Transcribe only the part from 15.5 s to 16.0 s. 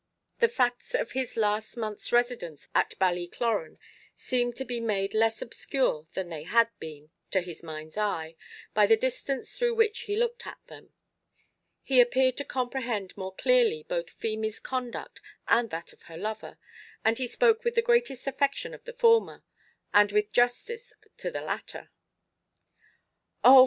that